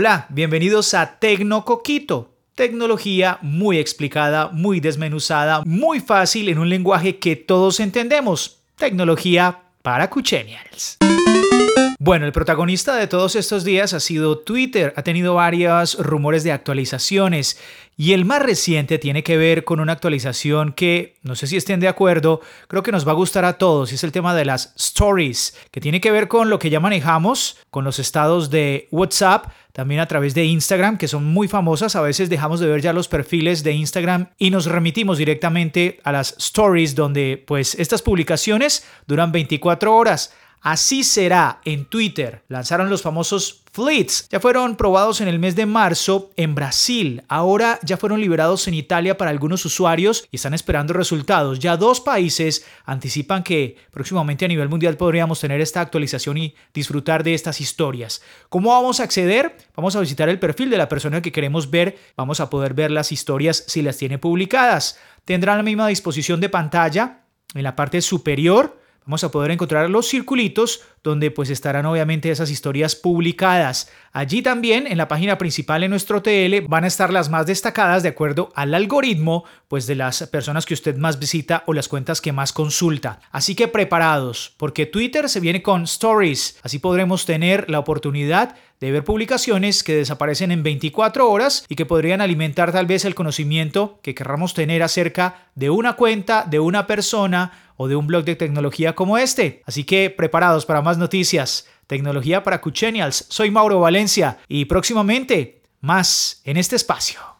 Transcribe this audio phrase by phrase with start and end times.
[0.00, 2.34] Hola, bienvenidos a Tecnocoquito.
[2.54, 8.62] Tecnología muy explicada, muy desmenuzada, muy fácil en un lenguaje que todos entendemos.
[8.76, 10.96] Tecnología para Cuchenials.
[12.02, 14.94] Bueno, el protagonista de todos estos días ha sido Twitter.
[14.96, 17.60] Ha tenido varios rumores de actualizaciones
[17.94, 21.78] y el más reciente tiene que ver con una actualización que, no sé si estén
[21.78, 24.46] de acuerdo, creo que nos va a gustar a todos y es el tema de
[24.46, 28.88] las stories, que tiene que ver con lo que ya manejamos, con los estados de
[28.90, 31.96] WhatsApp, también a través de Instagram, que son muy famosas.
[31.96, 36.12] A veces dejamos de ver ya los perfiles de Instagram y nos remitimos directamente a
[36.12, 40.32] las stories donde pues estas publicaciones duran 24 horas.
[40.60, 42.42] Así será en Twitter.
[42.48, 44.28] Lanzaron los famosos Fleets.
[44.30, 47.22] Ya fueron probados en el mes de marzo en Brasil.
[47.28, 51.60] Ahora ya fueron liberados en Italia para algunos usuarios y están esperando resultados.
[51.60, 57.22] Ya dos países anticipan que próximamente a nivel mundial podríamos tener esta actualización y disfrutar
[57.22, 58.22] de estas historias.
[58.48, 59.56] ¿Cómo vamos a acceder?
[59.76, 61.96] Vamos a visitar el perfil de la persona que queremos ver.
[62.16, 64.98] Vamos a poder ver las historias si las tiene publicadas.
[65.24, 67.20] Tendrán la misma disposición de pantalla
[67.54, 72.50] en la parte superior vamos a poder encontrar los circulitos donde pues estarán obviamente esas
[72.50, 73.90] historias publicadas.
[74.12, 78.02] Allí también en la página principal de nuestro TL van a estar las más destacadas
[78.02, 82.20] de acuerdo al algoritmo pues de las personas que usted más visita o las cuentas
[82.20, 83.20] que más consulta.
[83.30, 86.58] Así que preparados porque Twitter se viene con stories.
[86.62, 91.86] Así podremos tener la oportunidad de ver publicaciones que desaparecen en 24 horas y que
[91.86, 96.86] podrían alimentar tal vez el conocimiento que querramos tener acerca de una cuenta, de una
[96.86, 99.62] persona o de un blog de tecnología como este.
[99.66, 101.68] Así que preparados para más noticias.
[101.86, 103.26] Tecnología para Cuchenials.
[103.28, 107.20] Soy Mauro Valencia y próximamente más en este espacio.